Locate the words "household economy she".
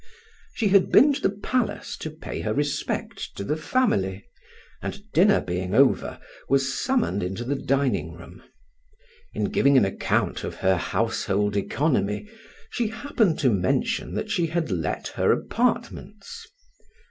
10.77-12.87